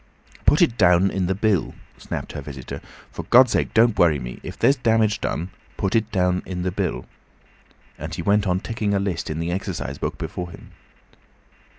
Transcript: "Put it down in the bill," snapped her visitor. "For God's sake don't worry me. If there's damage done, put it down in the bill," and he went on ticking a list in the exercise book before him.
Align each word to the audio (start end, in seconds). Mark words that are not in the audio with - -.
"Put 0.47 0.63
it 0.63 0.79
down 0.79 1.11
in 1.11 1.27
the 1.27 1.35
bill," 1.35 1.75
snapped 1.99 2.31
her 2.31 2.41
visitor. 2.41 2.81
"For 3.11 3.21
God's 3.21 3.51
sake 3.51 3.71
don't 3.75 3.99
worry 3.99 4.17
me. 4.17 4.39
If 4.41 4.57
there's 4.57 4.75
damage 4.75 5.21
done, 5.21 5.51
put 5.77 5.95
it 5.95 6.11
down 6.11 6.41
in 6.43 6.63
the 6.63 6.71
bill," 6.71 7.05
and 7.99 8.11
he 8.15 8.23
went 8.23 8.47
on 8.47 8.61
ticking 8.61 8.95
a 8.95 8.99
list 8.99 9.29
in 9.29 9.37
the 9.37 9.51
exercise 9.51 9.99
book 9.99 10.17
before 10.17 10.49
him. 10.49 10.71